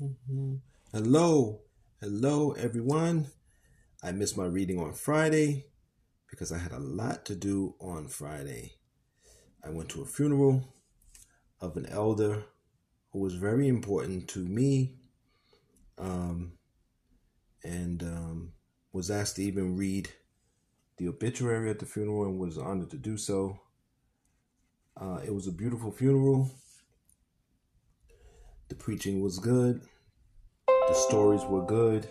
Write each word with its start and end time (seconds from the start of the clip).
Mm-hmm. 0.00 0.54
Hello, 0.92 1.62
hello, 2.00 2.52
everyone. 2.52 3.26
I 4.00 4.12
missed 4.12 4.36
my 4.36 4.44
reading 4.44 4.78
on 4.78 4.92
Friday 4.92 5.64
because 6.30 6.52
I 6.52 6.58
had 6.58 6.70
a 6.70 6.78
lot 6.78 7.24
to 7.24 7.34
do 7.34 7.74
on 7.80 8.06
Friday. 8.06 8.74
I 9.64 9.70
went 9.70 9.88
to 9.90 10.02
a 10.02 10.06
funeral 10.06 10.62
of 11.60 11.76
an 11.76 11.86
elder 11.86 12.44
who 13.12 13.18
was 13.18 13.34
very 13.34 13.66
important 13.66 14.28
to 14.28 14.38
me 14.38 14.94
um, 15.98 16.52
and 17.64 18.00
um, 18.04 18.52
was 18.92 19.10
asked 19.10 19.34
to 19.36 19.42
even 19.42 19.76
read 19.76 20.10
the 20.98 21.08
obituary 21.08 21.70
at 21.70 21.80
the 21.80 21.86
funeral 21.86 22.22
and 22.22 22.38
was 22.38 22.56
honored 22.56 22.90
to 22.90 22.98
do 22.98 23.16
so. 23.16 23.58
Uh, 24.96 25.18
it 25.26 25.34
was 25.34 25.48
a 25.48 25.52
beautiful 25.52 25.90
funeral. 25.90 26.52
The 28.68 28.74
preaching 28.74 29.22
was 29.22 29.38
good. 29.38 29.80
The 30.66 30.94
stories 30.94 31.42
were 31.44 31.64
good. 31.64 32.06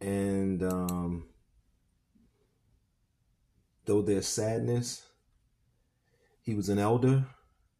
And 0.00 0.62
um, 0.62 1.28
though 3.84 4.02
there's 4.02 4.26
sadness, 4.26 5.06
he 6.42 6.54
was 6.54 6.68
an 6.68 6.78
elder 6.78 7.24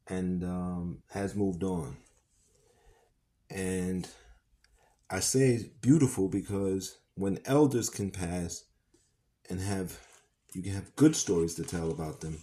and 0.08 0.45
um, 0.45 1.02
has 1.10 1.34
moved 1.34 1.62
on. 1.62 1.96
And 3.50 4.08
I 5.10 5.20
say 5.20 5.70
beautiful 5.80 6.28
because 6.28 6.96
when 7.14 7.38
elders 7.44 7.88
can 7.88 8.10
pass 8.10 8.64
and 9.48 9.60
have 9.60 9.98
you 10.55 10.62
can 10.62 10.72
have 10.72 10.94
good 10.96 11.16
stories 11.16 11.55
to 11.55 11.64
tell 11.64 11.91
about 11.91 12.20
them, 12.20 12.38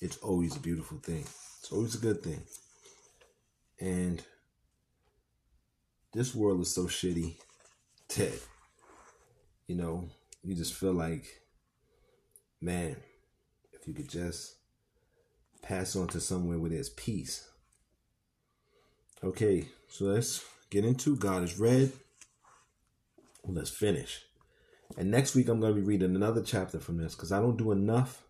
it's 0.00 0.16
always 0.18 0.56
a 0.56 0.60
beautiful 0.60 0.98
thing. 0.98 1.24
It's 1.60 1.72
always 1.72 1.94
a 1.94 1.98
good 1.98 2.22
thing. 2.22 2.42
And 3.80 4.22
this 6.12 6.34
world 6.34 6.60
is 6.60 6.74
so 6.74 6.84
shitty 6.84 7.36
that 8.16 8.40
you 9.66 9.76
know 9.76 10.08
you 10.42 10.54
just 10.54 10.74
feel 10.74 10.92
like 10.92 11.42
man 12.60 12.96
if 13.72 13.86
you 13.86 13.94
could 13.94 14.08
just 14.08 14.56
pass 15.62 15.94
on 15.94 16.08
to 16.08 16.20
somewhere 16.20 16.58
where 16.58 16.70
there's 16.70 16.88
peace. 16.90 17.48
Okay 19.22 19.68
so 19.88 20.06
let's 20.06 20.44
get 20.70 20.84
into 20.84 21.16
god 21.16 21.42
is 21.44 21.58
red. 21.58 21.92
Let's 23.46 23.70
finish. 23.70 24.22
And 24.96 25.10
next 25.10 25.34
week 25.34 25.48
i'm 25.48 25.60
going 25.60 25.74
to 25.74 25.80
be 25.80 25.86
reading 25.86 26.16
another 26.16 26.42
chapter 26.42 26.80
from 26.80 26.96
this 26.96 27.14
because 27.14 27.30
i 27.30 27.38
don't 27.38 27.56
do 27.56 27.70
enough 27.70 28.24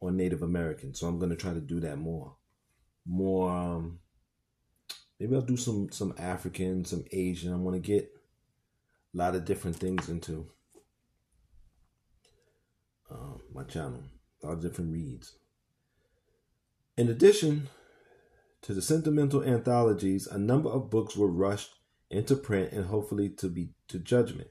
on 0.00 0.16
native 0.16 0.42
american 0.42 0.94
so 0.94 1.06
i'm 1.06 1.18
going 1.18 1.30
to 1.30 1.36
try 1.36 1.52
to 1.52 1.60
do 1.60 1.80
that 1.80 1.98
more. 1.98 2.36
More 3.06 3.50
um, 3.50 3.98
maybe 5.18 5.34
I'll 5.34 5.42
do 5.42 5.56
some 5.56 5.90
some 5.90 6.14
African, 6.18 6.84
some 6.84 7.04
Asian. 7.12 7.52
I 7.52 7.56
want 7.56 7.76
to 7.76 7.80
get 7.80 8.10
a 9.14 9.16
lot 9.16 9.34
of 9.34 9.44
different 9.44 9.76
things 9.76 10.08
into 10.08 10.46
uh, 13.10 13.38
my 13.52 13.62
channel, 13.64 14.02
a 14.42 14.46
lot 14.46 14.52
of 14.54 14.62
different 14.62 14.92
reads. 14.92 15.36
In 16.96 17.08
addition 17.08 17.68
to 18.62 18.74
the 18.74 18.82
sentimental 18.82 19.42
anthologies, 19.42 20.26
a 20.26 20.38
number 20.38 20.70
of 20.70 20.90
books 20.90 21.16
were 21.16 21.30
rushed 21.30 21.74
into 22.10 22.36
print 22.36 22.72
and 22.72 22.86
hopefully 22.86 23.28
to 23.28 23.48
be 23.48 23.70
to 23.88 23.98
judgment. 23.98 24.48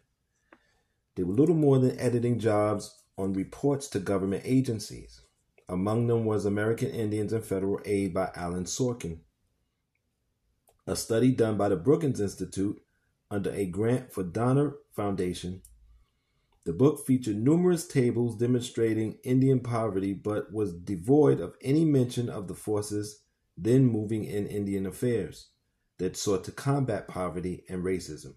They 1.15 1.23
were 1.23 1.33
little 1.33 1.55
more 1.55 1.79
than 1.79 1.99
editing 1.99 2.39
jobs 2.39 3.03
on 3.17 3.33
reports 3.33 3.87
to 3.89 3.99
government 3.99 4.43
agencies. 4.45 5.21
Among 5.69 6.07
them 6.07 6.25
was 6.25 6.45
American 6.45 6.89
Indians 6.89 7.31
and 7.31 7.45
Federal 7.45 7.79
Aid 7.85 8.13
by 8.13 8.31
Alan 8.35 8.65
Sorkin 8.65 9.19
a 10.85 10.95
study 10.95 11.31
done 11.31 11.57
by 11.57 11.69
the 11.69 11.75
Brookings 11.75 12.19
Institute 12.19 12.81
under 13.31 13.51
a 13.51 13.65
grant 13.65 14.11
for 14.11 14.23
Donner 14.23 14.75
Foundation. 14.95 15.61
The 16.65 16.73
book 16.73 17.05
featured 17.05 17.37
numerous 17.37 17.87
tables 17.87 18.37
demonstrating 18.37 19.17
Indian 19.23 19.59
poverty, 19.59 20.13
but 20.13 20.53
was 20.53 20.73
devoid 20.73 21.39
of 21.39 21.55
any 21.61 21.83
mention 21.83 22.29
of 22.29 22.47
the 22.47 22.53
forces 22.53 23.23
then 23.57 23.85
moving 23.85 24.23
in 24.23 24.47
Indian 24.47 24.85
affairs 24.85 25.49
that 25.97 26.17
sought 26.17 26.43
to 26.45 26.51
combat 26.51 27.07
poverty 27.07 27.63
and 27.69 27.83
racism. 27.83 28.35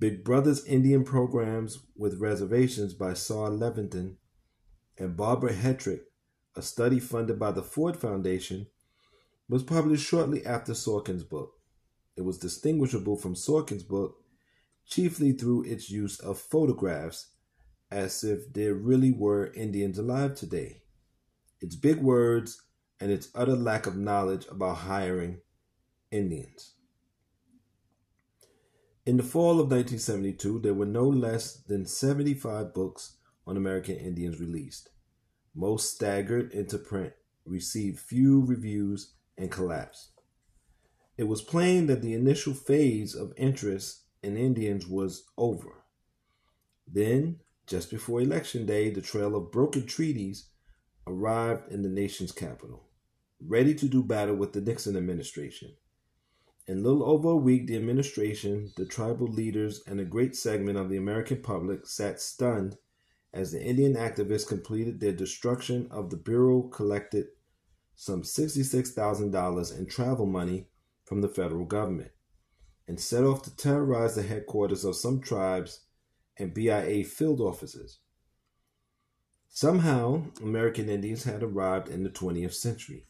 Big 0.00 0.24
Brother's 0.24 0.64
Indian 0.66 1.04
Programs 1.04 1.86
with 1.96 2.20
Reservations 2.20 2.94
by 2.94 3.14
Saul 3.14 3.56
Levitan 3.56 4.16
and 4.98 5.16
Barbara 5.16 5.52
Hetrick, 5.52 6.00
a 6.56 6.62
study 6.62 6.98
funded 6.98 7.38
by 7.38 7.52
the 7.52 7.62
Ford 7.62 7.96
Foundation, 7.96 8.66
was 9.48 9.62
published 9.62 10.06
shortly 10.06 10.44
after 10.44 10.72
Sorkin's 10.72 11.24
book. 11.24 11.54
It 12.16 12.22
was 12.22 12.38
distinguishable 12.38 13.16
from 13.16 13.34
Sorkin's 13.34 13.82
book 13.82 14.16
chiefly 14.86 15.32
through 15.32 15.64
its 15.64 15.90
use 15.90 16.18
of 16.20 16.38
photographs 16.38 17.30
as 17.90 18.24
if 18.24 18.52
there 18.52 18.74
really 18.74 19.12
were 19.12 19.52
Indians 19.54 19.98
alive 19.98 20.34
today. 20.34 20.82
Its 21.60 21.76
big 21.76 21.98
words 21.98 22.62
and 23.00 23.10
its 23.10 23.28
utter 23.34 23.56
lack 23.56 23.86
of 23.86 23.96
knowledge 23.96 24.46
about 24.50 24.78
hiring 24.78 25.40
Indians. 26.10 26.74
In 29.06 29.16
the 29.18 29.22
fall 29.22 29.60
of 29.60 29.70
1972, 29.70 30.60
there 30.60 30.74
were 30.74 30.86
no 30.86 31.06
less 31.06 31.56
than 31.56 31.84
75 31.84 32.72
books 32.72 33.16
on 33.46 33.56
American 33.56 33.96
Indians 33.96 34.40
released. 34.40 34.88
Most 35.54 35.94
staggered 35.94 36.52
into 36.52 36.78
print, 36.78 37.12
received 37.44 38.00
few 38.00 38.42
reviews, 38.44 39.12
and 39.36 39.50
collapsed. 39.50 40.12
It 41.16 41.24
was 41.24 41.42
plain 41.42 41.86
that 41.86 42.02
the 42.02 42.14
initial 42.14 42.54
phase 42.54 43.14
of 43.14 43.32
interest 43.36 44.02
in 44.22 44.36
Indians 44.36 44.86
was 44.86 45.24
over. 45.36 45.84
Then, 46.86 47.40
just 47.66 47.90
before 47.90 48.20
Election 48.20 48.66
Day, 48.66 48.90
the 48.90 49.00
trail 49.00 49.36
of 49.36 49.52
broken 49.52 49.86
treaties 49.86 50.48
arrived 51.06 51.70
in 51.70 51.82
the 51.82 51.88
nation's 51.88 52.32
capital, 52.32 52.88
ready 53.40 53.74
to 53.74 53.86
do 53.86 54.02
battle 54.02 54.34
with 54.34 54.52
the 54.52 54.60
Nixon 54.60 54.96
administration. 54.96 55.74
In 56.66 56.82
little 56.82 57.04
over 57.04 57.30
a 57.30 57.36
week, 57.36 57.66
the 57.66 57.76
administration, 57.76 58.72
the 58.76 58.86
tribal 58.86 59.26
leaders, 59.26 59.82
and 59.86 60.00
a 60.00 60.04
great 60.04 60.34
segment 60.34 60.78
of 60.78 60.88
the 60.88 60.96
American 60.96 61.42
public 61.42 61.86
sat 61.86 62.20
stunned 62.20 62.78
as 63.34 63.52
the 63.52 63.62
Indian 63.62 63.94
activists 63.94 64.48
completed 64.48 65.00
their 65.00 65.12
destruction 65.12 65.88
of 65.90 66.08
the 66.08 66.16
Bureau 66.16 66.62
collected 66.62 67.26
some 67.94 68.22
$66,000 68.22 69.78
in 69.78 69.86
travel 69.86 70.26
money 70.26 70.68
from 71.04 71.20
the 71.20 71.28
federal 71.28 71.64
government 71.64 72.10
and 72.86 73.00
set 73.00 73.24
off 73.24 73.42
to 73.42 73.56
terrorize 73.56 74.14
the 74.14 74.22
headquarters 74.22 74.84
of 74.84 74.96
some 74.96 75.20
tribes 75.20 75.80
and 76.36 76.54
BIA 76.54 77.04
field 77.04 77.40
offices. 77.40 78.00
Somehow, 79.48 80.24
American 80.42 80.88
Indians 80.88 81.24
had 81.24 81.42
arrived 81.42 81.88
in 81.88 82.02
the 82.02 82.10
20th 82.10 82.54
century. 82.54 83.06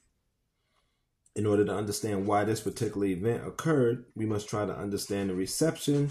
In 1.34 1.46
order 1.46 1.64
to 1.64 1.74
understand 1.74 2.26
why 2.26 2.44
this 2.44 2.60
particular 2.60 3.06
event 3.06 3.46
occurred, 3.46 4.04
we 4.14 4.26
must 4.26 4.48
try 4.48 4.66
to 4.66 4.76
understand 4.76 5.30
the 5.30 5.34
reception 5.34 6.10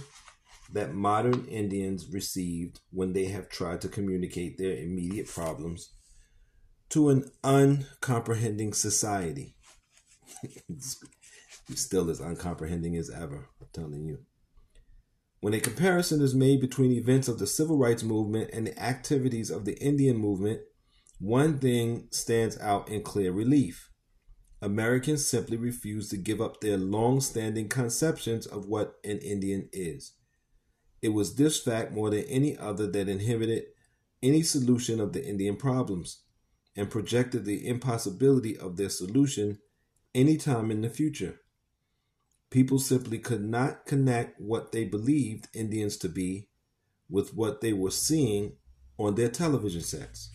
that 0.73 0.95
modern 0.95 1.45
Indians 1.45 2.11
received 2.11 2.81
when 2.91 3.13
they 3.13 3.25
have 3.25 3.47
tried 3.47 3.79
to 3.81 3.87
communicate 3.87 4.57
their 4.57 4.75
immediate 4.75 5.27
problems 5.27 5.91
to 6.93 7.09
an 7.09 7.31
uncomprehending 7.43 8.71
society. 8.71 9.55
still 11.73 12.11
as 12.11 12.21
uncomprehending 12.21 12.95
as 12.95 13.09
ever, 13.09 13.49
I'm 13.59 13.67
telling 13.73 14.05
you. 14.05 14.19
When 15.39 15.55
a 15.55 15.59
comparison 15.59 16.21
is 16.21 16.35
made 16.35 16.61
between 16.61 16.91
events 16.91 17.27
of 17.27 17.39
the 17.39 17.47
civil 17.47 17.79
rights 17.79 18.03
movement 18.03 18.51
and 18.53 18.67
the 18.67 18.79
activities 18.79 19.49
of 19.49 19.65
the 19.65 19.75
Indian 19.79 20.17
movement, 20.17 20.61
one 21.19 21.57
thing 21.57 22.09
stands 22.11 22.59
out 22.59 22.89
in 22.89 23.01
clear 23.01 23.31
relief. 23.31 23.89
Americans 24.61 25.25
simply 25.25 25.57
refuse 25.57 26.09
to 26.09 26.17
give 26.17 26.39
up 26.39 26.61
their 26.61 26.77
long 26.77 27.21
standing 27.21 27.69
conceptions 27.69 28.45
of 28.45 28.67
what 28.67 28.97
an 29.03 29.17
Indian 29.17 29.67
is. 29.73 30.13
It 31.01 31.09
was 31.09 31.37
this 31.37 31.59
fact 31.59 31.91
more 31.91 32.11
than 32.11 32.23
any 32.25 32.55
other 32.55 32.85
that 32.85 33.09
inhibited 33.09 33.63
any 34.21 34.43
solution 34.43 34.99
of 34.99 35.13
the 35.13 35.25
Indian 35.25 35.55
problems 35.55 36.22
and 36.75 36.89
projected 36.89 37.45
the 37.45 37.67
impossibility 37.67 38.57
of 38.57 38.77
their 38.77 38.89
solution 38.89 39.59
any 40.15 40.37
time 40.37 40.71
in 40.71 40.81
the 40.81 40.89
future. 40.89 41.39
People 42.49 42.79
simply 42.79 43.17
could 43.17 43.43
not 43.43 43.85
connect 43.85 44.39
what 44.39 44.71
they 44.71 44.85
believed 44.85 45.47
Indians 45.53 45.97
to 45.97 46.09
be 46.09 46.49
with 47.09 47.33
what 47.33 47.61
they 47.61 47.73
were 47.73 47.91
seeing 47.91 48.53
on 48.97 49.15
their 49.15 49.29
television 49.29 49.81
sets. 49.81 50.29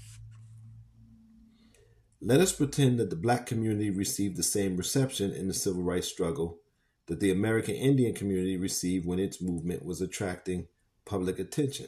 Let 2.20 2.40
us 2.40 2.52
pretend 2.52 2.98
that 2.98 3.10
the 3.10 3.16
black 3.16 3.46
community 3.46 3.90
received 3.90 4.36
the 4.36 4.42
same 4.42 4.76
reception 4.76 5.32
in 5.32 5.46
the 5.46 5.54
civil 5.54 5.82
rights 5.82 6.08
struggle 6.08 6.58
that 7.06 7.20
the 7.20 7.30
American 7.30 7.74
Indian 7.74 8.14
community 8.14 8.56
received 8.56 9.06
when 9.06 9.18
its 9.18 9.40
movement 9.40 9.84
was 9.84 10.00
attracting 10.00 10.66
public 11.04 11.38
attention 11.38 11.86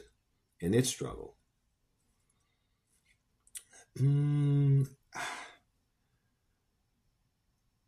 in 0.59 0.73
its 0.73 0.89
struggle. 0.89 1.35
Mm, 3.99 4.87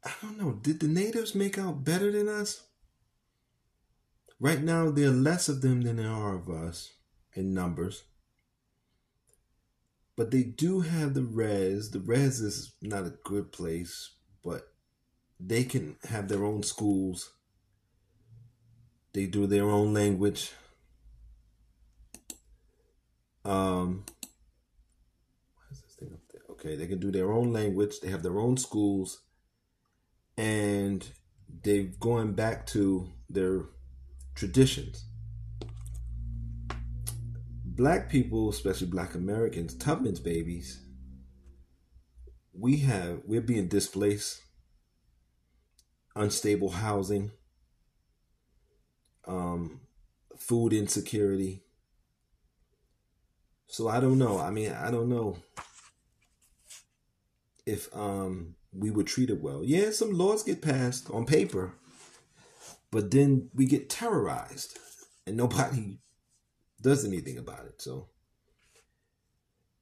I 0.05 0.11
don't 0.21 0.37
know. 0.37 0.53
Did 0.53 0.79
the 0.79 0.87
natives 0.87 1.35
make 1.35 1.57
out 1.57 1.83
better 1.83 2.11
than 2.11 2.27
us? 2.27 2.61
right 4.43 4.61
now 4.61 4.91
there 4.91 5.07
are 5.07 5.13
less 5.13 5.47
of 5.47 5.61
them 5.61 5.81
than 5.83 5.95
there 5.95 6.11
are 6.11 6.35
of 6.35 6.49
us 6.49 6.91
in 7.33 7.53
numbers. 7.53 8.03
But 10.17 10.31
they 10.31 10.43
do 10.43 10.81
have 10.81 11.13
the 11.13 11.23
res. 11.23 11.91
The 11.91 12.01
res 12.01 12.41
is 12.41 12.73
not 12.81 13.07
a 13.07 13.17
good 13.23 13.53
place, 13.53 14.11
but 14.43 14.67
they 15.39 15.63
can 15.63 15.95
have 16.09 16.27
their 16.27 16.43
own 16.43 16.61
schools. 16.61 17.31
They 19.13 19.25
do 19.25 19.47
their 19.47 19.69
own 19.69 19.93
language. 19.93 20.51
Um, 23.45 24.03
this 25.71 25.95
thing 25.95 26.11
up 26.13 26.19
there? 26.31 26.43
Okay, 26.63 26.75
they 26.77 26.87
can 26.87 26.99
do 26.99 27.11
their 27.11 27.33
own 27.33 27.51
language. 27.51 27.99
They 27.99 28.09
have 28.09 28.23
their 28.23 28.39
own 28.39 28.55
schools, 28.55 29.21
and 30.37 31.05
they're 31.61 31.89
going 31.99 32.33
back 32.33 32.65
to 32.67 33.09
their 33.29 33.63
traditions. 34.33 35.03
Black 37.65 38.09
people, 38.09 38.49
especially 38.49 38.87
Black 38.87 39.13
Americans, 39.13 39.73
Tubman's 39.73 40.21
babies, 40.21 40.79
we 42.53 42.77
have 42.77 43.23
we're 43.25 43.41
being 43.41 43.67
displaced, 43.67 44.41
unstable 46.15 46.69
housing, 46.69 47.31
um, 49.27 49.81
food 50.37 50.71
insecurity. 50.71 51.63
So 53.67 53.89
I 53.89 53.99
don't 53.99 54.19
know. 54.19 54.39
I 54.39 54.49
mean, 54.49 54.71
I 54.71 54.91
don't 54.91 55.09
know 55.09 55.35
if 57.65 57.93
um 57.95 58.55
we 58.71 58.89
were 58.89 59.03
treated 59.03 59.41
well. 59.41 59.63
Yeah, 59.63 59.91
some 59.91 60.11
laws 60.11 60.43
get 60.43 60.61
passed 60.61 61.09
on 61.11 61.25
paper, 61.25 61.75
but 62.91 63.11
then 63.11 63.49
we 63.53 63.65
get 63.65 63.89
terrorized 63.89 64.77
and 65.27 65.37
nobody 65.37 65.99
does 66.81 67.05
anything 67.05 67.37
about 67.37 67.65
it. 67.65 67.81
So 67.81 68.09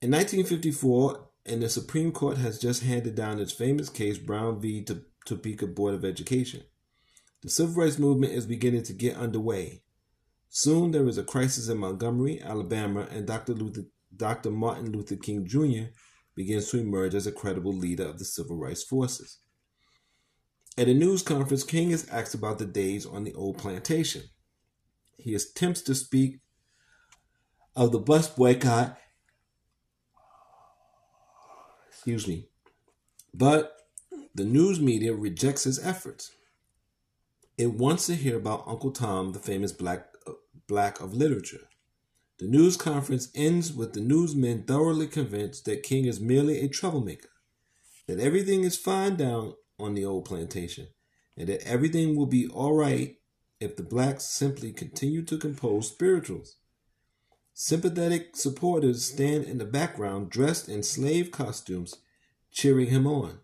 in 0.02 0.12
1954, 0.12 1.28
and 1.46 1.62
the 1.62 1.70
Supreme 1.70 2.12
Court 2.12 2.38
has 2.38 2.60
just 2.60 2.84
handed 2.84 3.16
down 3.16 3.40
its 3.40 3.52
famous 3.52 3.90
case 3.90 4.18
Brown 4.18 4.62
v. 4.62 4.86
Topeka 5.26 5.68
Board 5.68 5.94
of 5.94 6.06
Education. 6.06 6.64
The 7.42 7.50
civil 7.50 7.84
rights 7.84 7.98
movement 7.98 8.34
is 8.34 8.46
beginning 8.46 8.84
to 8.84 8.94
get 8.94 9.18
underway. 9.18 9.82
Soon 10.50 10.92
there 10.92 11.08
is 11.08 11.18
a 11.18 11.24
crisis 11.24 11.70
in 11.70 11.78
Montgomery, 11.78 12.42
Alabama, 12.42 13.08
and 13.10 13.26
Dr. 13.26 13.54
Luther, 13.54 13.86
Dr. 14.16 14.52
Martin 14.52 14.92
Luther 14.92 15.16
King 15.16 15.46
Jr. 15.46 15.92
begins 16.36 16.70
to 16.72 16.80
emerge 16.80 17.14
as 17.14 17.28
a 17.28 17.32
credible 17.32 17.76
leader 17.76 18.06
of 18.06 18.20
the 18.20 18.26
civil 18.26 18.58
rights 18.58 18.84
forces. 18.84 19.40
At 20.78 20.88
a 20.88 20.94
news 20.94 21.22
conference, 21.22 21.64
King 21.64 21.92
is 21.92 22.08
asked 22.10 22.34
about 22.34 22.58
the 22.58 22.66
days 22.66 23.06
on 23.06 23.24
the 23.24 23.34
old 23.34 23.58
plantation. 23.58 24.24
He 25.18 25.36
attempts 25.36 25.82
to 25.84 25.96
speak 25.96 26.40
of 27.76 27.92
the 27.92 28.00
bus 28.00 28.30
boycott. 28.30 28.98
Excuse 31.90 32.28
me. 32.28 32.48
But 33.34 33.76
the 34.34 34.46
news 34.46 34.80
media 34.80 35.14
rejects 35.14 35.66
his 35.66 35.86
efforts. 35.86 36.32
It 37.58 37.74
wants 37.74 38.08
to 38.08 38.16
hear 38.16 38.38
about 38.38 38.64
Uncle 38.66 38.92
Tom, 38.92 39.34
the 39.34 39.40
famous 39.40 39.72
black 39.72 40.08
uh, 40.26 40.32
black 40.68 41.02
of 41.02 41.14
literature. 41.14 41.68
The 42.42 42.48
news 42.48 42.76
conference 42.76 43.30
ends 43.36 43.72
with 43.72 43.94
the 43.94 44.02
newsmen 44.02 44.64
thoroughly 44.64 45.06
convinced 45.06 45.66
that 45.66 45.84
King 45.84 46.06
is 46.06 46.20
merely 46.20 46.60
a 46.60 46.68
troublemaker, 46.68 47.30
that 48.08 48.20
everything 48.20 48.64
is 48.64 48.76
fine 48.76 49.16
down 49.16 49.54
on 49.78 49.94
the 49.94 50.06
old 50.06 50.26
plantation, 50.26 50.88
and 51.38 51.48
that 51.50 51.62
everything 51.68 52.16
will 52.16 52.26
be 52.26 52.48
all 52.48 52.76
right 52.76 53.18
if 53.60 53.76
the 53.76 53.84
blacks 53.84 54.24
simply 54.24 54.74
continue 54.74 55.22
to 55.22 55.38
compose 55.38 55.90
spirituals. 55.90 56.56
Sympathetic 57.54 58.36
supporters 58.36 59.06
stand 59.06 59.44
in 59.44 59.60
the 59.60 59.64
background 59.66 60.32
dressed 60.32 60.68
in 60.68 60.82
slave 60.82 61.30
costumes, 61.30 61.98
cheering 62.52 62.88
him 62.88 63.06
on. 63.06 63.42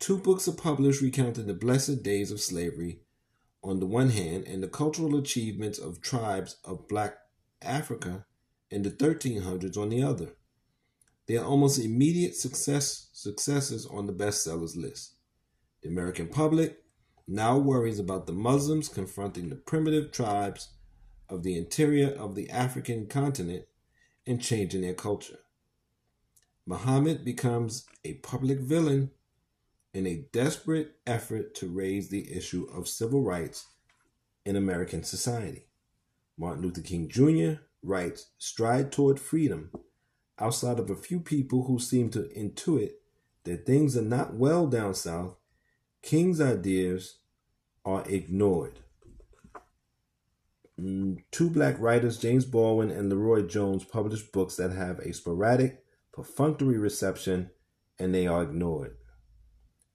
Two 0.00 0.18
books 0.18 0.48
are 0.48 0.52
published 0.52 1.00
recounting 1.00 1.46
the 1.46 1.54
blessed 1.54 2.02
days 2.02 2.32
of 2.32 2.40
slavery 2.40 3.02
on 3.62 3.78
the 3.78 3.86
one 3.86 4.10
hand 4.10 4.48
and 4.48 4.64
the 4.64 4.68
cultural 4.68 5.16
achievements 5.16 5.78
of 5.78 6.00
tribes 6.00 6.56
of 6.64 6.88
black 6.88 7.18
Africa 7.62 8.26
and 8.70 8.84
the 8.84 8.90
1300s 8.90 9.76
on 9.76 9.88
the 9.88 10.02
other. 10.02 10.30
They 11.26 11.36
are 11.36 11.44
almost 11.44 11.78
immediate 11.78 12.36
success 12.36 13.08
successes 13.12 13.86
on 13.86 14.06
the 14.06 14.12
bestsellers 14.12 14.76
list. 14.76 15.14
The 15.82 15.88
American 15.88 16.28
public 16.28 16.78
now 17.26 17.58
worries 17.58 17.98
about 17.98 18.26
the 18.26 18.32
Muslims 18.32 18.88
confronting 18.88 19.48
the 19.48 19.56
primitive 19.56 20.12
tribes 20.12 20.68
of 21.28 21.42
the 21.42 21.56
interior 21.56 22.10
of 22.10 22.34
the 22.34 22.48
African 22.50 23.06
continent 23.06 23.64
and 24.26 24.40
changing 24.40 24.82
their 24.82 24.94
culture. 24.94 25.38
Muhammad 26.66 27.24
becomes 27.24 27.86
a 28.04 28.14
public 28.14 28.60
villain 28.60 29.10
in 29.94 30.06
a 30.06 30.26
desperate 30.32 30.96
effort 31.06 31.54
to 31.54 31.68
raise 31.68 32.08
the 32.08 32.32
issue 32.32 32.68
of 32.72 32.88
civil 32.88 33.22
rights 33.22 33.66
in 34.44 34.56
American 34.56 35.02
society. 35.02 35.65
Martin 36.38 36.62
Luther 36.62 36.82
King 36.82 37.08
Jr. 37.08 37.62
writes 37.82 38.30
Stride 38.38 38.92
toward 38.92 39.18
freedom 39.20 39.70
outside 40.38 40.78
of 40.78 40.90
a 40.90 40.96
few 40.96 41.20
people 41.20 41.64
who 41.64 41.78
seem 41.78 42.10
to 42.10 42.28
intuit 42.36 42.92
that 43.44 43.64
things 43.64 43.96
are 43.96 44.02
not 44.02 44.34
well 44.34 44.66
down 44.66 44.94
south, 44.94 45.36
King's 46.02 46.40
ideas 46.40 47.18
are 47.84 48.04
ignored. 48.08 48.80
Mm, 50.80 51.22
two 51.30 51.48
black 51.48 51.78
writers, 51.78 52.18
James 52.18 52.44
Baldwin 52.44 52.90
and 52.90 53.10
LeRoi 53.10 53.48
Jones, 53.48 53.84
published 53.84 54.32
books 54.32 54.56
that 54.56 54.72
have 54.72 54.98
a 54.98 55.14
sporadic, 55.14 55.82
perfunctory 56.12 56.78
reception 56.78 57.50
and 57.98 58.14
they 58.14 58.26
are 58.26 58.42
ignored. 58.42 58.96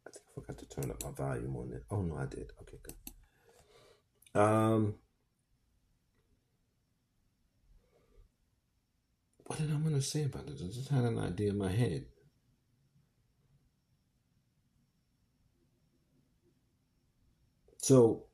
I 0.08 0.10
think 0.10 0.26
I 0.26 0.42
forgot 0.42 0.58
to 0.58 0.70
turn 0.70 0.92
up 0.92 1.04
my 1.04 1.12
volume 1.12 1.56
on 1.56 1.72
it. 1.74 1.84
Oh 1.92 2.02
no, 2.02 2.18
I 2.18 2.26
did. 2.26 2.52
Okay, 2.62 2.78
good. 2.84 4.42
Um, 4.42 4.96
what 9.52 9.60
did 9.60 9.70
I 9.70 9.76
want 9.76 9.96
to 9.96 10.02
say 10.02 10.24
about 10.24 10.48
this? 10.48 10.62
I 10.62 10.68
just 10.68 10.88
had 10.88 11.04
an 11.04 11.20
idea 11.20 11.50
in 11.50 11.58
my 11.58 11.70
head. 11.70 12.06
So 17.80 18.28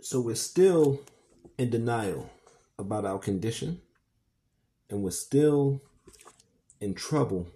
So 0.00 0.20
we're 0.20 0.34
still 0.34 1.02
in 1.56 1.70
denial 1.70 2.28
about 2.76 3.04
our 3.04 3.20
condition, 3.20 3.80
and 4.88 5.04
we're 5.04 5.12
still 5.12 5.82
in 6.80 6.94
trouble. 6.94 7.46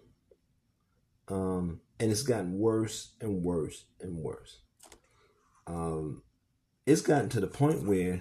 Um, 1.26 1.80
and 1.98 2.12
it's 2.12 2.22
gotten 2.22 2.56
worse 2.56 3.14
and 3.20 3.42
worse 3.42 3.86
and 4.00 4.18
worse. 4.18 4.60
Um, 5.66 6.22
it's 6.86 7.00
gotten 7.00 7.30
to 7.30 7.40
the 7.40 7.46
point 7.46 7.82
where 7.84 8.20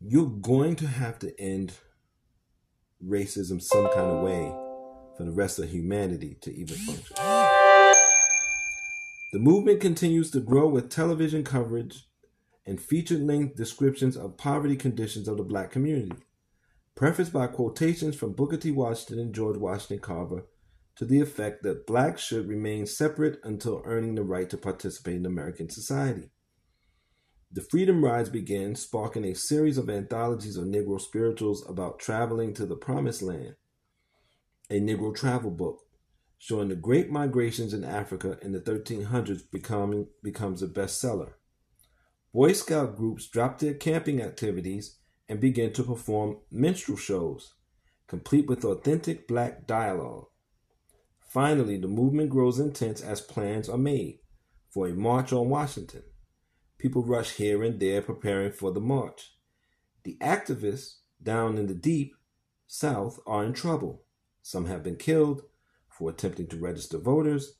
you're 0.00 0.30
going 0.30 0.76
to 0.76 0.86
have 0.86 1.18
to 1.18 1.38
end 1.40 1.74
racism 3.06 3.60
some 3.60 3.86
kind 3.88 4.10
of 4.10 4.22
way 4.22 4.50
for 5.16 5.24
the 5.24 5.30
rest 5.30 5.58
of 5.58 5.68
humanity 5.68 6.38
to 6.40 6.52
even 6.54 6.76
function. 6.76 7.16
The 9.32 9.38
movement 9.38 9.80
continues 9.80 10.30
to 10.30 10.40
grow 10.40 10.68
with 10.68 10.90
television 10.90 11.44
coverage 11.44 12.06
and 12.66 12.80
feature 12.80 13.18
length 13.18 13.56
descriptions 13.56 14.16
of 14.16 14.38
poverty 14.38 14.76
conditions 14.76 15.28
of 15.28 15.36
the 15.36 15.42
black 15.42 15.70
community, 15.70 16.16
prefaced 16.94 17.32
by 17.32 17.46
quotations 17.46 18.16
from 18.16 18.32
Booker 18.32 18.56
T. 18.56 18.70
Washington 18.70 19.18
and 19.18 19.34
George 19.34 19.56
Washington 19.58 19.98
Carver 19.98 20.46
to 20.96 21.04
the 21.04 21.20
effect 21.20 21.62
that 21.62 21.86
blacks 21.86 22.22
should 22.22 22.48
remain 22.48 22.86
separate 22.86 23.40
until 23.42 23.82
earning 23.84 24.14
the 24.14 24.22
right 24.22 24.48
to 24.50 24.56
participate 24.56 25.16
in 25.16 25.26
American 25.26 25.68
society. 25.68 26.31
The 27.54 27.60
Freedom 27.60 28.02
Rides 28.02 28.30
began, 28.30 28.74
sparking 28.76 29.26
a 29.26 29.34
series 29.34 29.76
of 29.76 29.90
anthologies 29.90 30.56
of 30.56 30.64
Negro 30.64 30.98
spirituals 30.98 31.68
about 31.68 31.98
traveling 31.98 32.54
to 32.54 32.64
the 32.64 32.76
Promised 32.76 33.20
Land, 33.20 33.56
a 34.70 34.80
Negro 34.80 35.14
travel 35.14 35.50
book 35.50 35.80
showing 36.38 36.70
the 36.70 36.74
great 36.74 37.10
migrations 37.10 37.74
in 37.74 37.84
Africa 37.84 38.38
in 38.40 38.52
the 38.52 38.58
1300s 38.58 39.42
becoming, 39.50 40.06
becomes 40.22 40.62
a 40.62 40.66
bestseller. 40.66 41.34
Boy 42.32 42.54
Scout 42.54 42.96
groups 42.96 43.28
dropped 43.28 43.60
their 43.60 43.74
camping 43.74 44.22
activities 44.22 44.96
and 45.28 45.38
began 45.38 45.74
to 45.74 45.82
perform 45.82 46.38
minstrel 46.50 46.96
shows, 46.96 47.52
complete 48.06 48.46
with 48.46 48.64
authentic 48.64 49.28
black 49.28 49.66
dialogue. 49.66 50.24
Finally, 51.20 51.76
the 51.76 51.86
movement 51.86 52.30
grows 52.30 52.58
intense 52.58 53.02
as 53.02 53.20
plans 53.20 53.68
are 53.68 53.76
made 53.76 54.20
for 54.70 54.88
a 54.88 54.94
march 54.94 55.34
on 55.34 55.50
Washington. 55.50 56.02
People 56.82 57.04
rush 57.04 57.34
here 57.34 57.62
and 57.62 57.78
there 57.78 58.02
preparing 58.02 58.50
for 58.50 58.72
the 58.72 58.80
march. 58.80 59.34
The 60.02 60.16
activists 60.20 60.96
down 61.22 61.56
in 61.56 61.68
the 61.68 61.76
deep 61.76 62.16
south 62.66 63.20
are 63.24 63.44
in 63.44 63.52
trouble. 63.52 64.02
Some 64.42 64.66
have 64.66 64.82
been 64.82 64.96
killed 64.96 65.42
for 65.88 66.10
attempting 66.10 66.48
to 66.48 66.56
register 66.56 66.98
voters. 66.98 67.54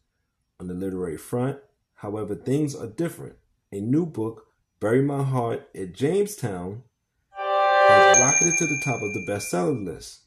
on 0.58 0.66
the 0.66 0.74
literary 0.74 1.16
front. 1.16 1.58
However, 1.94 2.34
things 2.34 2.74
are 2.74 2.88
different. 2.88 3.36
A 3.70 3.78
new 3.78 4.06
book, 4.06 4.48
Bury 4.80 5.02
My 5.02 5.22
Heart 5.22 5.68
at 5.72 5.92
Jamestown, 5.92 6.82
has 7.30 8.18
rocketed 8.18 8.58
to 8.58 8.66
the 8.66 8.80
top 8.84 9.00
of 9.00 9.14
the 9.14 9.24
bestseller 9.28 9.84
list. 9.84 10.22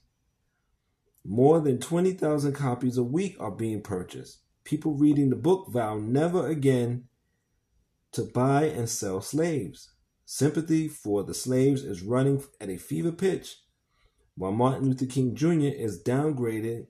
More 1.26 1.60
than 1.60 1.80
20,000 1.80 2.54
copies 2.54 2.98
a 2.98 3.04
week 3.04 3.36
are 3.42 3.52
being 3.52 3.82
purchased. 3.82 4.38
People 4.64 4.94
reading 4.94 5.32
the 5.32 5.36
book 5.36 5.68
vow 5.70 5.98
never 5.98 6.48
again 6.48 7.10
to 8.16 8.24
buy 8.24 8.64
and 8.64 8.90
sell 8.90 9.22
slaves. 9.22 9.92
Sympathy 10.26 10.88
for 10.88 11.24
the 11.24 11.34
slaves 11.34 11.84
is 11.84 12.02
running 12.02 12.44
at 12.60 12.70
a 12.70 12.78
fever 12.78 13.12
pitch, 13.12 13.58
while 14.36 14.52
Martin 14.52 14.88
Luther 14.88 15.06
King 15.06 15.36
Jr. 15.36 15.68
is 15.68 16.02
downgraded 16.02 16.88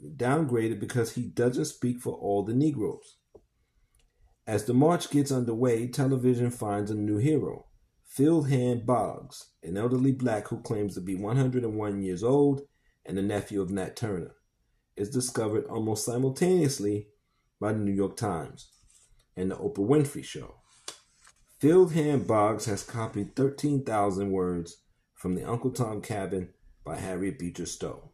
downgraded 0.00 0.78
because 0.78 1.12
he 1.12 1.22
doesn't 1.22 1.64
speak 1.64 1.98
for 2.00 2.14
all 2.14 2.44
the 2.44 2.54
Negroes. 2.54 3.16
As 4.46 4.64
the 4.64 4.72
march 4.72 5.10
gets 5.10 5.32
underway, 5.32 5.88
television 5.88 6.50
finds 6.50 6.90
a 6.90 6.94
new 6.94 7.18
hero, 7.18 7.66
Field 8.04 8.48
Hand 8.48 8.86
Boggs, 8.86 9.50
an 9.62 9.76
elderly 9.76 10.12
black 10.12 10.48
who 10.48 10.60
claims 10.60 10.94
to 10.94 11.00
be 11.00 11.16
101 11.16 12.02
years 12.02 12.22
old 12.22 12.62
and 13.04 13.18
the 13.18 13.22
nephew 13.22 13.60
of 13.60 13.70
Nat 13.70 13.96
Turner, 13.96 14.36
is 14.96 15.10
discovered 15.10 15.66
almost 15.66 16.04
simultaneously 16.04 17.08
by 17.60 17.72
the 17.72 17.78
New 17.78 17.92
York 17.92 18.16
Times 18.16 18.70
and 19.38 19.50
the 19.50 19.56
Oprah 19.56 19.86
Winfrey 19.86 20.24
Show. 20.24 20.56
Field 21.58 21.92
Hand 21.92 22.26
Boggs 22.26 22.66
has 22.66 22.82
copied 22.82 23.34
13,000 23.34 24.30
words 24.30 24.82
from 25.14 25.34
the 25.34 25.44
Uncle 25.44 25.70
Tom 25.70 26.00
Cabin 26.00 26.50
by 26.84 26.96
Harriet 26.96 27.38
Beecher 27.38 27.66
Stowe 27.66 28.12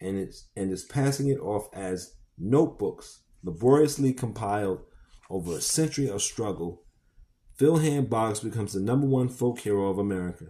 and 0.00 0.18
it's 0.18 0.48
and 0.56 0.70
is 0.70 0.84
passing 0.84 1.28
it 1.28 1.38
off 1.38 1.68
as 1.72 2.14
notebooks 2.38 3.22
laboriously 3.42 4.12
compiled 4.12 4.80
over 5.30 5.56
a 5.56 5.60
century 5.60 6.08
of 6.08 6.22
struggle. 6.22 6.82
Field 7.54 7.82
Hand 7.82 8.10
Boggs 8.10 8.40
becomes 8.40 8.74
the 8.74 8.80
number 8.80 9.06
one 9.06 9.28
folk 9.28 9.60
hero 9.60 9.88
of 9.88 9.98
America, 9.98 10.46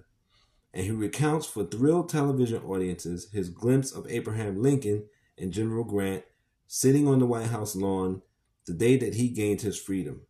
and 0.75 0.85
he 0.85 0.91
recounts 0.91 1.47
for 1.47 1.65
thrilled 1.65 2.09
television 2.09 2.63
audiences 2.63 3.31
his 3.33 3.49
glimpse 3.49 3.93
of 3.93 4.07
Abraham 4.09 4.61
Lincoln 4.61 5.05
and 5.39 5.53
General 5.53 5.85
Grant 5.85 6.25
sitting 6.67 7.07
on 7.07 7.21
the 7.21 7.27
White 7.27 7.47
House 7.47 7.77
lawn 7.77 8.23
the 8.67 8.75
day 8.75 8.97
that 8.97 9.15
he 9.15 9.29
gained 9.29 9.63
his 9.63 9.79
freedom. 9.79 10.23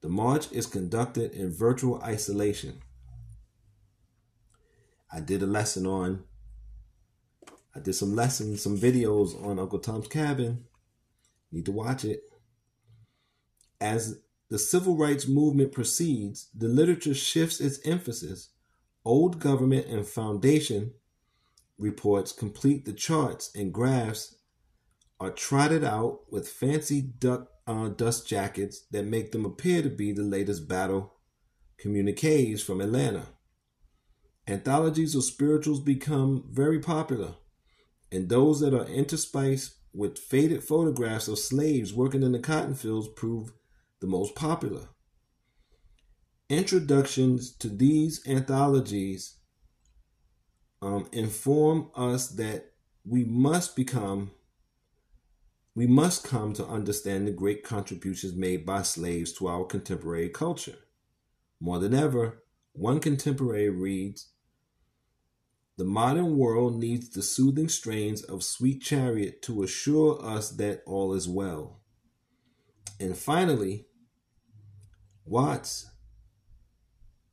The 0.00 0.08
march 0.08 0.50
is 0.52 0.66
conducted 0.66 1.32
in 1.32 1.52
virtual 1.52 2.00
isolation. 2.02 2.80
I 5.12 5.20
did 5.20 5.42
a 5.42 5.46
lesson 5.46 5.86
on 5.86 6.24
I 7.78 7.80
did 7.80 7.94
some 7.94 8.16
lessons, 8.16 8.60
some 8.60 8.76
videos 8.76 9.40
on 9.44 9.58
Uncle 9.58 9.78
Tom's 9.78 10.08
Cabin. 10.08 10.64
Need 11.52 11.66
to 11.66 11.72
watch 11.72 12.04
it. 12.04 12.22
As 13.80 14.20
the 14.48 14.58
civil 14.58 14.96
rights 14.96 15.28
movement 15.28 15.70
proceeds, 15.70 16.48
the 16.52 16.66
literature 16.66 17.14
shifts 17.14 17.60
its 17.60 17.78
emphasis. 17.86 18.48
Old 19.04 19.38
government 19.38 19.86
and 19.86 20.04
foundation 20.04 20.92
reports 21.78 22.32
complete 22.32 22.84
the 22.84 22.92
charts 22.92 23.54
and 23.54 23.72
graphs 23.72 24.34
are 25.20 25.30
trotted 25.30 25.84
out 25.84 26.20
with 26.30 26.48
fancy 26.48 27.00
duck, 27.00 27.48
uh, 27.66 27.88
dust 27.88 28.28
jackets 28.28 28.82
that 28.90 29.04
make 29.04 29.32
them 29.32 29.44
appear 29.44 29.82
to 29.82 29.90
be 29.90 30.12
the 30.12 30.22
latest 30.22 30.68
battle 30.68 31.14
communiques 31.78 32.62
from 32.62 32.80
Atlanta. 32.80 33.26
Anthologies 34.46 35.14
of 35.14 35.24
spirituals 35.24 35.80
become 35.80 36.44
very 36.50 36.78
popular 36.78 37.34
and 38.10 38.28
those 38.28 38.60
that 38.60 38.74
are 38.74 38.86
interspiced 38.86 39.74
with 39.92 40.18
faded 40.18 40.62
photographs 40.62 41.28
of 41.28 41.38
slaves 41.38 41.92
working 41.92 42.22
in 42.22 42.32
the 42.32 42.38
cotton 42.38 42.74
fields 42.74 43.08
prove 43.08 43.52
the 44.00 44.06
most 44.06 44.34
popular. 44.34 44.88
Introductions 46.48 47.52
to 47.56 47.68
these 47.68 48.26
anthologies 48.26 49.36
um, 50.80 51.08
inform 51.12 51.90
us 51.94 52.28
that 52.28 52.72
we 53.04 53.24
must 53.24 53.76
become 53.76 54.30
we 55.78 55.86
must 55.86 56.26
come 56.26 56.52
to 56.52 56.66
understand 56.66 57.24
the 57.24 57.30
great 57.30 57.62
contributions 57.62 58.34
made 58.34 58.66
by 58.66 58.82
slaves 58.82 59.32
to 59.32 59.46
our 59.46 59.64
contemporary 59.64 60.28
culture. 60.28 60.74
More 61.60 61.78
than 61.78 61.94
ever, 61.94 62.42
one 62.72 62.98
contemporary 62.98 63.70
reads 63.70 64.30
the 65.76 65.84
modern 65.84 66.36
world 66.36 66.80
needs 66.80 67.10
the 67.10 67.22
soothing 67.22 67.68
strains 67.68 68.22
of 68.22 68.42
Sweet 68.42 68.82
Chariot 68.82 69.40
to 69.42 69.62
assure 69.62 70.20
us 70.20 70.50
that 70.50 70.82
all 70.84 71.14
is 71.14 71.28
well. 71.28 71.78
And 72.98 73.16
finally, 73.16 73.86
Watts. 75.24 75.92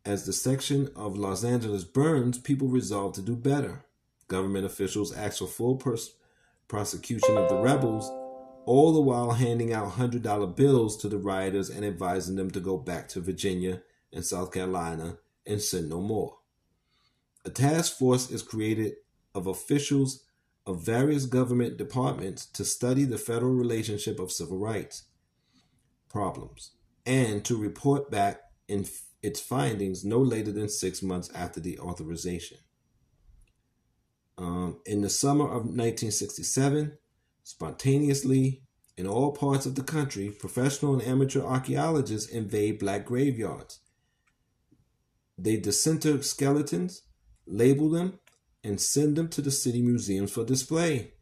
As 0.06 0.28
the 0.28 0.34
section 0.34 0.90
of 0.96 1.18
Los 1.18 1.44
Angeles 1.44 1.84
burns, 1.84 2.38
people 2.38 2.68
resolve 2.68 3.16
to 3.16 3.24
do 3.24 3.36
better. 3.36 3.86
Government 4.28 4.68
officials 4.68 5.12
ask 5.12 5.40
for 5.40 5.48
full 5.48 5.78
pers- 5.78 6.14
prosecution 6.68 7.38
of 7.38 7.50
the 7.50 7.60
rebels, 7.60 8.08
all 8.66 8.94
the 8.94 9.02
while 9.02 9.32
handing 9.32 9.74
out 9.74 9.94
$100 9.94 10.56
bills 10.56 10.98
to 10.98 11.08
the 11.08 11.18
rioters 11.18 11.70
and 11.70 11.86
advising 11.86 12.36
them 12.36 12.52
to 12.52 12.60
go 12.60 12.78
back 12.78 13.08
to 13.10 13.22
Virginia 13.22 13.82
and 14.12 14.26
South 14.26 14.52
Carolina 14.52 15.18
and 15.46 15.62
sin 15.62 15.90
no 15.90 16.02
more. 16.02 16.38
A 17.46 17.50
task 17.50 17.98
force 17.98 18.32
is 18.32 18.42
created 18.42 18.94
of 19.34 19.48
officials 19.48 20.24
of 20.66 20.82
various 20.82 21.26
government 21.26 21.78
departments 21.78 22.46
to 22.48 22.66
study 22.66 23.04
the 23.04 23.18
federal 23.18 23.54
relationship 23.54 24.20
of 24.20 24.32
civil 24.32 24.58
rights 24.58 25.04
problems 26.10 26.72
and 27.06 27.44
to 27.46 27.58
report 27.58 28.10
back 28.10 28.40
in 28.68 28.86
its 29.22 29.40
findings 29.40 30.04
no 30.04 30.20
later 30.20 30.52
than 30.52 30.70
six 30.70 31.04
months 31.04 31.30
after 31.36 31.60
the 31.60 31.78
authorization. 31.80 32.58
Um, 34.38 34.80
in 34.86 35.02
the 35.02 35.10
summer 35.10 35.46
of 35.46 35.66
1967, 35.66 36.98
spontaneously 37.46 38.64
in 38.98 39.06
all 39.06 39.32
parts 39.32 39.68
of 39.68 39.76
the 39.76 39.84
country, 39.84 40.30
professional 40.30 40.94
and 40.94 41.04
amateur 41.04 41.44
archaeologists 41.44 42.30
invade 42.30 42.80
black 42.80 43.06
graveyards. 43.06 43.82
They 45.38 45.58
disinter 45.58 46.24
skeletons, 46.24 47.04
label 47.46 47.90
them, 47.90 48.20
and 48.64 48.82
send 48.82 49.16
them 49.16 49.30
to 49.30 49.44
the 49.44 49.52
city 49.52 49.82
museums 49.84 50.32
for 50.32 50.44
display. 50.44 51.14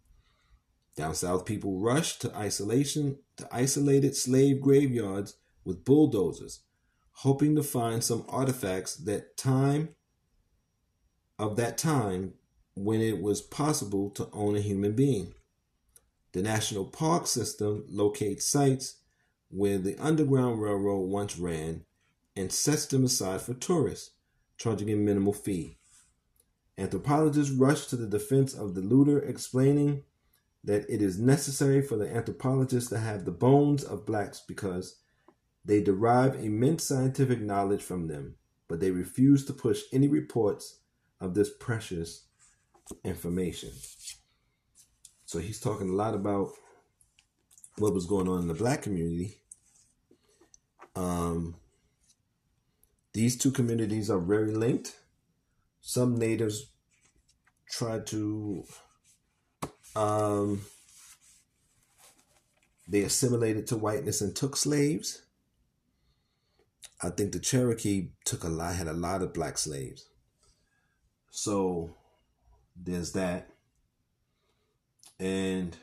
Down 0.95 1.13
south, 1.13 1.45
people 1.45 1.79
rush 1.79 2.19
to 2.19 2.33
isolation 2.33 3.17
to 3.35 3.47
isolated 3.51 4.15
slave 4.15 4.61
graveyards 4.61 5.35
with 5.65 5.83
bulldozers, 5.83 6.61
hoping 7.17 7.53
to 7.57 7.63
find 7.63 8.01
some 8.01 8.23
artifacts 8.29 8.95
that 8.95 9.35
time 9.35 9.89
of 11.37 11.57
that 11.57 11.77
time 11.77 12.35
when 12.75 13.01
it 13.01 13.21
was 13.21 13.41
possible 13.41 14.09
to 14.11 14.29
own 14.31 14.55
a 14.55 14.61
human 14.61 14.93
being. 14.93 15.33
The 16.33 16.41
National 16.41 16.85
Park 16.85 17.27
System 17.27 17.85
locates 17.87 18.45
sites 18.45 18.97
where 19.49 19.77
the 19.77 19.95
Underground 19.99 20.61
Railroad 20.61 21.09
once 21.09 21.37
ran 21.37 21.85
and 22.35 22.51
sets 22.51 22.87
them 22.87 23.05
aside 23.05 23.41
for 23.41 23.53
tourists, 23.53 24.11
charging 24.57 24.89
a 24.89 24.95
minimal 24.95 25.33
fee. 25.33 25.77
Anthropologists 26.75 27.53
rush 27.53 27.85
to 27.85 27.95
the 27.95 28.07
defense 28.07 28.55
of 28.55 28.73
the 28.73 28.81
looter, 28.81 29.19
explaining 29.19 30.03
that 30.63 30.89
it 30.89 31.03
is 31.03 31.19
necessary 31.19 31.83
for 31.83 31.97
the 31.97 32.11
anthropologists 32.11 32.89
to 32.89 32.97
have 32.97 33.25
the 33.25 33.31
bones 33.31 33.83
of 33.83 34.05
blacks 34.05 34.41
because 34.47 35.01
they 35.63 35.81
derive 35.81 36.43
immense 36.43 36.83
scientific 36.83 37.41
knowledge 37.41 37.83
from 37.83 38.07
them, 38.07 38.35
but 38.67 38.79
they 38.79 38.89
refuse 38.89 39.45
to 39.45 39.53
push 39.53 39.81
any 39.91 40.07
reports 40.07 40.79
of 41.21 41.35
this 41.35 41.51
precious 41.59 42.25
information. 43.03 43.69
So 45.33 45.39
he's 45.39 45.59
talking 45.59 45.89
a 45.89 45.93
lot 45.93 46.13
about 46.13 46.51
what 47.79 47.93
was 47.93 48.05
going 48.05 48.27
on 48.27 48.41
in 48.41 48.47
the 48.47 48.53
black 48.53 48.83
community. 48.83 49.39
Um, 50.95 51.55
these 53.13 53.35
two 53.35 53.49
communities 53.49 54.11
are 54.11 54.19
very 54.19 54.53
linked 54.53 54.95
some 55.81 56.15
natives 56.15 56.71
tried 57.67 58.05
to 58.07 58.63
um, 59.95 60.61
they 62.87 63.01
assimilated 63.01 63.65
to 63.67 63.77
whiteness 63.77 64.21
and 64.21 64.35
took 64.35 64.55
slaves. 64.55 65.23
I 67.01 67.09
think 67.09 67.31
the 67.31 67.39
Cherokee 67.39 68.09
took 68.23 68.43
a 68.43 68.49
lot, 68.49 68.75
had 68.75 68.87
a 68.87 68.93
lot 68.93 69.23
of 69.23 69.33
black 69.33 69.57
slaves. 69.57 70.05
So 71.31 71.95
there's 72.75 73.13
that. 73.13 73.52
And 75.19 75.75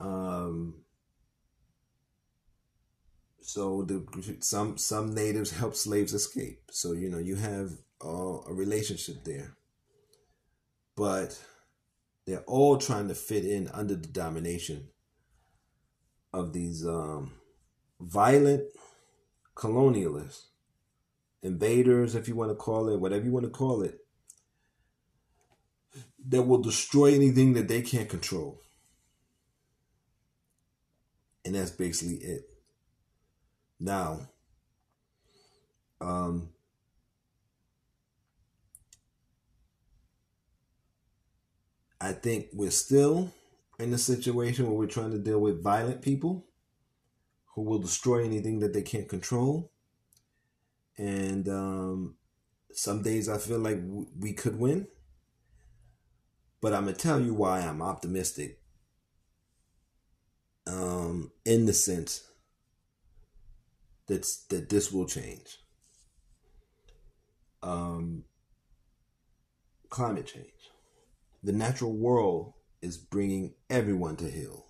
um, 0.00 0.74
so 3.40 3.82
the 3.82 4.04
some 4.40 4.78
some 4.78 5.14
natives 5.14 5.50
help 5.52 5.74
slaves 5.74 6.14
escape. 6.14 6.62
So 6.70 6.92
you 6.92 7.08
know 7.08 7.18
you 7.18 7.36
have 7.36 7.72
uh, 8.04 8.40
a 8.48 8.52
relationship 8.52 9.24
there, 9.24 9.56
but 10.96 11.40
they're 12.26 12.44
all 12.46 12.76
trying 12.76 13.08
to 13.08 13.14
fit 13.14 13.44
in 13.44 13.68
under 13.72 13.94
the 13.94 14.08
domination 14.08 14.88
of 16.32 16.52
these 16.52 16.86
um, 16.86 17.32
violent 18.00 18.64
colonialists, 19.54 20.46
invaders, 21.42 22.14
if 22.14 22.28
you 22.28 22.36
want 22.36 22.50
to 22.50 22.54
call 22.54 22.88
it, 22.88 23.00
whatever 23.00 23.24
you 23.24 23.32
want 23.32 23.44
to 23.44 23.50
call 23.50 23.82
it, 23.82 23.98
that 26.28 26.42
will 26.42 26.60
destroy 26.60 27.14
anything 27.14 27.54
that 27.54 27.68
they 27.68 27.82
can't 27.82 28.08
control. 28.08 28.60
And 31.44 31.54
that's 31.54 31.70
basically 31.70 32.16
it. 32.16 32.42
Now, 33.80 34.28
um, 36.00 36.50
I 42.00 42.12
think 42.12 42.48
we're 42.52 42.70
still 42.70 43.32
in 43.78 43.92
a 43.92 43.98
situation 43.98 44.66
where 44.66 44.74
we're 44.74 44.86
trying 44.86 45.12
to 45.12 45.18
deal 45.18 45.40
with 45.40 45.62
violent 45.62 46.02
people 46.02 46.46
who 47.54 47.62
will 47.62 47.78
destroy 47.78 48.24
anything 48.24 48.58
that 48.60 48.72
they 48.74 48.82
can't 48.82 49.08
control. 49.08 49.72
And 50.96 51.48
um, 51.48 52.16
some 52.72 53.02
days 53.02 53.28
I 53.28 53.38
feel 53.38 53.60
like 53.60 53.78
we 54.18 54.32
could 54.32 54.58
win. 54.58 54.86
But 56.60 56.72
I'm 56.72 56.84
going 56.84 56.96
to 56.96 57.00
tell 57.00 57.20
you 57.20 57.34
why 57.34 57.60
I'm 57.60 57.82
optimistic 57.82 58.60
um, 60.66 61.30
in 61.44 61.66
the 61.66 61.72
sense 61.72 62.28
that's, 64.06 64.44
that 64.46 64.68
this 64.68 64.90
will 64.90 65.06
change. 65.06 65.58
Um, 67.62 68.24
climate 69.88 70.26
change. 70.26 70.46
The 71.42 71.52
natural 71.52 71.92
world 71.92 72.54
is 72.82 72.96
bringing 72.96 73.54
everyone 73.70 74.16
to 74.16 74.30
heel. 74.30 74.66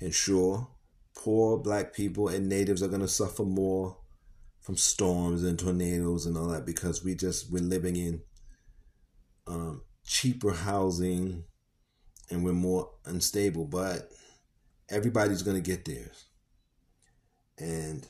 And 0.00 0.14
sure, 0.14 0.68
poor 1.16 1.58
black 1.58 1.94
people 1.94 2.28
and 2.28 2.48
natives 2.48 2.82
are 2.82 2.88
going 2.88 3.00
to 3.00 3.08
suffer 3.08 3.44
more 3.44 3.96
from 4.60 4.76
storms 4.76 5.42
and 5.42 5.58
tornadoes 5.58 6.26
and 6.26 6.36
all 6.36 6.48
that 6.48 6.66
because 6.66 7.04
we 7.04 7.14
just 7.14 7.50
we're 7.52 7.62
living 7.62 7.96
in 7.96 8.20
um, 9.46 9.82
cheaper 10.06 10.52
housing 10.52 11.44
and 12.30 12.44
we're 12.44 12.52
more 12.52 12.90
unstable 13.04 13.64
but 13.64 14.10
everybody's 14.88 15.42
going 15.42 15.56
to 15.56 15.70
get 15.70 15.84
theirs 15.84 16.24
and 17.58 18.06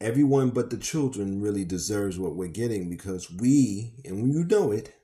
everyone 0.00 0.50
but 0.50 0.70
the 0.70 0.76
children 0.76 1.40
really 1.40 1.64
deserves 1.64 2.18
what 2.18 2.36
we're 2.36 2.48
getting 2.48 2.90
because 2.90 3.30
we 3.30 3.92
and 4.04 4.32
you 4.32 4.44
know 4.44 4.70
it 4.70 4.94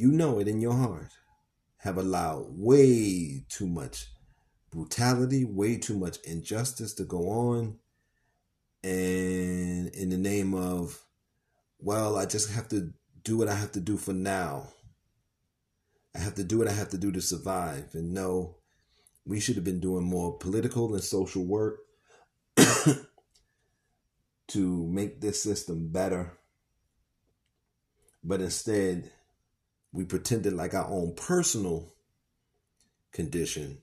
you 0.00 0.10
know 0.10 0.38
it 0.38 0.48
in 0.48 0.62
your 0.62 0.72
heart, 0.72 1.12
have 1.76 1.98
allowed 1.98 2.46
way 2.48 3.44
too 3.50 3.66
much 3.66 4.06
brutality, 4.70 5.44
way 5.44 5.76
too 5.76 5.98
much 5.98 6.16
injustice 6.24 6.94
to 6.94 7.04
go 7.04 7.28
on. 7.28 7.76
And 8.82 9.88
in 9.88 10.08
the 10.08 10.16
name 10.16 10.54
of, 10.54 11.02
well, 11.78 12.16
I 12.16 12.24
just 12.24 12.50
have 12.52 12.66
to 12.68 12.94
do 13.22 13.36
what 13.36 13.48
I 13.48 13.54
have 13.54 13.72
to 13.72 13.80
do 13.80 13.96
for 13.96 14.12
now. 14.12 14.68
I 16.14 16.18
have 16.18 16.34
to 16.36 16.44
do 16.44 16.58
what 16.58 16.68
I 16.68 16.72
have 16.72 16.90
to 16.90 16.98
do 16.98 17.12
to 17.12 17.20
survive. 17.20 17.90
And 17.94 18.12
no, 18.12 18.56
we 19.24 19.40
should 19.40 19.56
have 19.56 19.64
been 19.64 19.80
doing 19.80 20.04
more 20.04 20.36
political 20.38 20.94
and 20.94 21.02
social 21.02 21.44
work 21.44 21.80
to 24.48 24.86
make 24.86 25.20
this 25.20 25.42
system 25.42 25.88
better. 25.88 26.32
But 28.24 28.40
instead, 28.40 29.10
we 29.92 30.04
pretended 30.04 30.52
like 30.52 30.74
our 30.74 30.88
own 30.88 31.14
personal 31.14 31.94
condition 33.12 33.78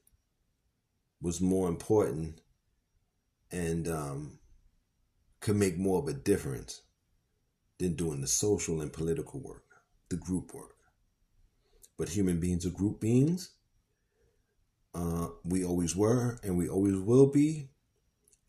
was 1.21 1.41
more 1.41 1.67
important 1.67 2.41
and 3.51 3.87
um, 3.87 4.39
could 5.39 5.55
make 5.55 5.77
more 5.77 5.99
of 5.99 6.07
a 6.07 6.13
difference 6.13 6.81
than 7.79 7.95
doing 7.95 8.21
the 8.21 8.27
social 8.27 8.81
and 8.81 8.91
political 8.91 9.39
work, 9.39 9.63
the 10.09 10.15
group 10.15 10.53
work. 10.53 10.75
But 11.97 12.09
human 12.09 12.39
beings 12.39 12.65
are 12.65 12.71
group 12.71 12.99
beings. 12.99 13.51
Uh, 14.93 15.27
we 15.43 15.63
always 15.63 15.95
were 15.95 16.39
and 16.43 16.57
we 16.57 16.67
always 16.69 16.95
will 16.95 17.27
be. 17.27 17.69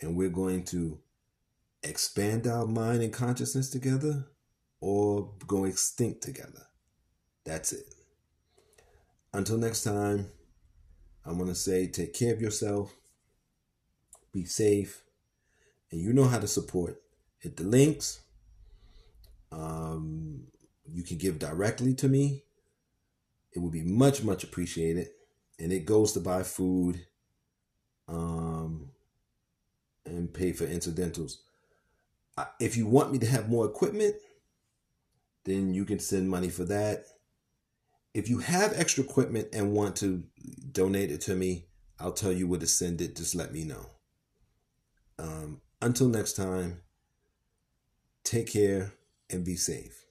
And 0.01 0.17
we're 0.17 0.29
going 0.29 0.65
to 0.67 1.01
expand 1.83 2.47
our 2.47 2.67
mind 2.67 3.03
and 3.03 3.13
consciousness 3.13 3.71
together 3.71 4.27
or 4.81 5.33
go 5.47 5.65
extinct 5.65 6.23
together. 6.23 6.67
That's 7.45 7.73
it. 7.73 7.95
Until 9.33 9.59
next 9.59 9.83
time, 9.83 10.31
I'm 11.25 11.37
going 11.37 11.49
to 11.49 11.55
say 11.55 11.87
take 11.87 12.15
care 12.15 12.33
of 12.33 12.41
yourself, 12.41 12.95
be 14.33 14.45
safe, 14.45 15.03
and 15.91 16.01
you 16.01 16.13
know 16.13 16.25
how 16.25 16.39
to 16.39 16.47
support. 16.47 17.03
Hit 17.39 17.57
the 17.57 17.65
links. 17.65 18.21
Um, 19.51 20.45
you 20.91 21.03
can 21.03 21.19
give 21.19 21.39
directly 21.39 21.95
to 21.95 22.09
me. 22.09 22.45
It 23.53 23.61
would 23.61 23.73
be 23.73 23.83
much, 23.83 24.23
much 24.23 24.45
appreciated. 24.45 25.09
And 25.59 25.73
it 25.73 25.85
goes 25.85 26.13
to 26.13 26.21
buy 26.21 26.43
food 26.43 27.07
um, 28.07 28.91
and 30.07 30.33
pay 30.33 30.53
for 30.53 30.65
incidentals. 30.65 31.43
If 32.61 32.77
you 32.77 32.87
want 32.87 33.13
me 33.13 33.19
to 33.19 33.27
have 33.27 33.49
more 33.49 33.67
equipment, 33.67 34.15
then 35.45 35.75
you 35.75 35.85
can 35.85 35.99
send 35.99 36.31
money 36.31 36.49
for 36.49 36.65
that 36.67 37.07
if 38.19 38.29
you 38.29 38.39
have 38.39 38.73
extra 38.75 39.05
equipment 39.05 39.49
and 39.53 39.73
want 39.73 39.97
to 39.97 40.25
donate 40.73 41.11
it 41.11 41.21
to 41.23 41.35
me, 41.35 41.67
I'll 42.01 42.13
tell 42.13 42.33
you 42.33 42.49
where 42.49 42.61
to 42.61 42.67
send 42.67 43.01
it. 43.01 43.17
Just 43.17 43.35
let 43.35 43.53
me 43.53 43.65
know. 43.65 43.87
Um, 45.19 45.61
until 45.81 46.09
next 46.09 46.35
time, 46.35 46.81
take 48.25 48.53
care 48.53 48.93
and 49.31 49.45
be 49.45 49.57
safe. 49.57 50.08